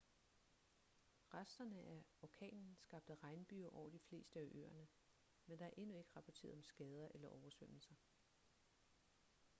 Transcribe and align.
resterne 1.33 1.81
af 1.81 2.03
orkanen 2.21 2.75
skabte 2.77 3.15
regnbyger 3.15 3.69
over 3.69 3.89
de 3.89 3.99
fleste 3.99 4.39
af 4.39 4.49
øerne 4.51 4.87
men 5.45 5.59
der 5.59 5.65
er 5.65 5.69
endnu 5.77 5.97
ikke 5.97 6.11
rapporteret 6.15 6.53
om 6.53 6.63
skader 6.63 7.07
eller 7.13 7.29
oversvømmelser 7.29 7.95